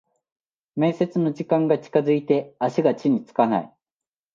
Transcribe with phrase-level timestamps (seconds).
[0.75, 3.73] 面接の時間が近づいて足が地につかない